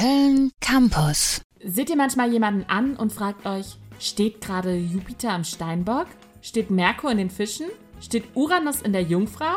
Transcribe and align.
Köln 0.00 0.50
Campus. 0.62 1.42
Seht 1.62 1.90
ihr 1.90 1.96
manchmal 1.96 2.32
jemanden 2.32 2.64
an 2.70 2.96
und 2.96 3.12
fragt 3.12 3.44
euch, 3.44 3.76
steht 3.98 4.40
gerade 4.40 4.74
Jupiter 4.74 5.30
am 5.32 5.44
Steinbock? 5.44 6.06
Steht 6.40 6.70
Merkur 6.70 7.10
in 7.10 7.18
den 7.18 7.28
Fischen? 7.28 7.66
Steht 8.00 8.24
Uranus 8.34 8.80
in 8.80 8.94
der 8.94 9.02
Jungfrau? 9.02 9.56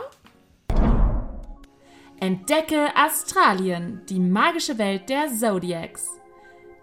Entdecke 2.20 2.90
Australien, 2.94 4.02
die 4.10 4.20
magische 4.20 4.78
Welt 4.78 5.08
der 5.08 5.30
Zodiacs. 5.34 6.10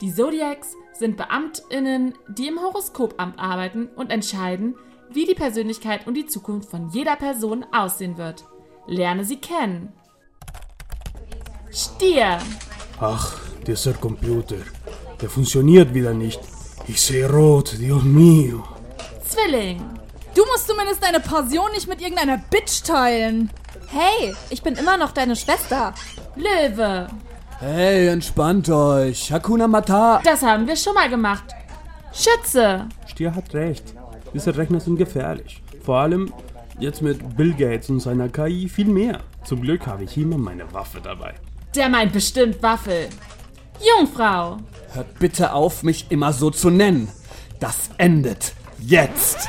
Die 0.01 0.15
Zodiacs 0.15 0.75
sind 0.95 1.19
Beamtinnen, 1.19 2.15
die 2.29 2.49
im 2.49 2.63
Horoskopamt 2.63 3.39
arbeiten 3.39 3.89
und 3.95 4.11
entscheiden, 4.11 4.75
wie 5.11 5.27
die 5.27 5.35
Persönlichkeit 5.35 6.07
und 6.07 6.15
die 6.15 6.27
Zukunft 6.27 6.71
von 6.71 6.89
jeder 6.89 7.17
Person 7.17 7.67
aussehen 7.73 8.17
wird. 8.17 8.43
Lerne 8.87 9.27
sie 9.27 9.37
kennen. 9.37 9.93
Stier. 11.71 12.39
Ach, 12.99 13.50
dieser 13.67 13.95
Computer. 13.95 14.57
Der 15.21 15.29
funktioniert 15.29 15.93
wieder 15.95 16.15
nicht. 16.15 16.41
Ich 16.87 17.01
sehe 17.01 17.31
rot, 17.31 17.77
Dios 17.79 18.03
mío. 18.03 18.63
Zwilling. 19.27 19.81
Du 20.35 20.43
musst 20.47 20.69
zumindest 20.69 21.03
deine 21.03 21.21
Passion 21.21 21.71
nicht 21.73 21.89
mit 21.89 22.01
irgendeiner 22.01 22.39
Bitch 22.51 22.83
teilen. 22.83 23.51
Hey, 23.89 24.35
ich 24.51 24.63
bin 24.63 24.75
immer 24.75 24.97
noch 24.97 25.13
deine 25.13 25.37
Schwester. 25.37 25.95
Löwe. 26.37 27.09
Hey, 27.59 28.09
entspannt 28.09 28.71
euch. 28.71 29.31
Hakuna 29.33 29.69
Mata. 29.69 30.21
Das 30.25 30.43
haben 30.43 30.67
wir 30.67 30.77
schon 30.77 30.95
mal 30.95 31.11
gemacht. 31.11 31.45
Schütze. 32.13 32.87
Stier 33.07 33.35
hat 33.35 33.53
recht. 33.55 33.95
Diese 34.33 34.57
Rechner 34.57 34.81
sind 34.81 34.97
gefährlich. 34.97 35.63
Vor 35.85 35.99
allem 35.99 36.33
jetzt 36.79 37.03
mit 37.03 37.37
Bill 37.37 37.53
Gates 37.53 37.91
und 37.91 38.01
seiner 38.01 38.29
KI 38.29 38.69
viel 38.69 38.87
mehr. 38.87 39.21
Zum 39.45 39.63
Glück 39.63 39.87
habe 39.87 40.05
ich 40.05 40.17
immer 40.17 40.39
meine 40.39 40.73
Waffe 40.73 41.01
dabei. 41.03 41.35
Der 41.75 41.89
meint 41.89 42.13
bestimmt 42.13 42.63
Waffel. 42.63 43.09
Jungfrau. 43.81 44.59
Hört 44.93 45.19
bitte 45.19 45.53
auf, 45.53 45.83
mich 45.83 46.07
immer 46.11 46.33
so 46.33 46.51
zu 46.51 46.71
nennen. 46.71 47.09
Das 47.61 47.91
endet 47.99 48.55
jetzt. 48.81 49.49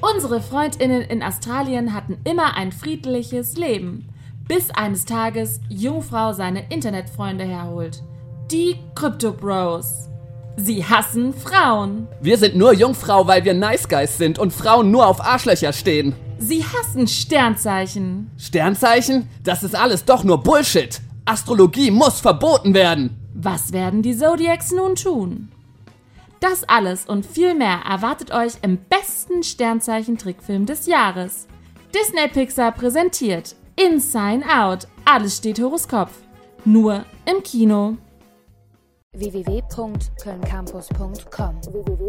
Unsere 0.00 0.40
Freundinnen 0.40 1.02
in 1.02 1.22
Australien 1.22 1.94
hatten 1.94 2.18
immer 2.24 2.56
ein 2.56 2.72
friedliches 2.72 3.56
Leben, 3.56 4.08
bis 4.46 4.70
eines 4.70 5.04
Tages 5.04 5.60
Jungfrau 5.68 6.32
seine 6.32 6.70
Internetfreunde 6.70 7.44
herholt. 7.44 8.02
Die 8.50 8.76
Crypto 8.94 9.32
Bros. 9.32 10.08
Sie 10.56 10.84
hassen 10.84 11.34
Frauen. 11.34 12.08
Wir 12.20 12.38
sind 12.38 12.56
nur 12.56 12.72
Jungfrau, 12.72 13.26
weil 13.26 13.44
wir 13.44 13.54
Nice 13.54 13.88
Guys 13.88 14.16
sind 14.16 14.38
und 14.38 14.52
Frauen 14.52 14.90
nur 14.90 15.06
auf 15.06 15.20
Arschlöcher 15.20 15.72
stehen. 15.72 16.14
Sie 16.38 16.64
hassen 16.64 17.06
Sternzeichen. 17.06 18.30
Sternzeichen? 18.38 19.28
Das 19.42 19.62
ist 19.62 19.74
alles 19.74 20.04
doch 20.04 20.24
nur 20.24 20.42
Bullshit. 20.42 21.00
Astrologie 21.24 21.90
muss 21.90 22.20
verboten 22.20 22.72
werden. 22.72 23.25
Was 23.38 23.74
werden 23.74 24.00
die 24.00 24.16
Zodiacs 24.16 24.72
nun 24.72 24.94
tun? 24.94 25.52
Das 26.40 26.64
alles 26.64 27.04
und 27.04 27.26
viel 27.26 27.54
mehr 27.54 27.80
erwartet 27.86 28.32
euch 28.32 28.54
im 28.62 28.78
besten 28.78 29.42
Sternzeichen-Trickfilm 29.42 30.64
des 30.64 30.86
Jahres. 30.86 31.46
Disney 31.94 32.28
Pixar 32.28 32.72
präsentiert 32.72 33.54
Inside 33.76 34.42
Out. 34.50 34.88
Alles 35.04 35.36
steht 35.36 35.60
Horoskop. 35.60 36.08
Nur 36.64 37.04
im 37.26 37.42
Kino. 37.42 37.98
www.kölncampus.com 39.12 41.62
www 41.62 42.06